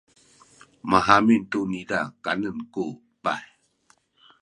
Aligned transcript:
mahamin 0.91 1.41
tu 1.51 1.59
niza 1.71 1.99
kanen 2.23 2.57
ku 2.73 2.83
epah. 3.13 3.41